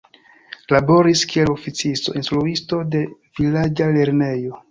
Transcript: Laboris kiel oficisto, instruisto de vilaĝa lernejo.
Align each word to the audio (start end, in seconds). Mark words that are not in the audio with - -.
Laboris 0.75 1.21
kiel 1.33 1.51
oficisto, 1.55 2.15
instruisto 2.21 2.79
de 2.97 3.05
vilaĝa 3.41 3.91
lernejo. 3.99 4.59